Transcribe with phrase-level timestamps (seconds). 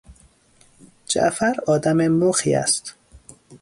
[1.07, 2.95] جعفر آدم مخی است